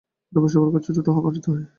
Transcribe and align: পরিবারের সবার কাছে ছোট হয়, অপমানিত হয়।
পরিবারের 0.33 0.53
সবার 0.53 0.71
কাছে 0.75 0.89
ছোট 0.97 1.07
হয়, 1.07 1.19
অপমানিত 1.19 1.45
হয়। 1.47 1.63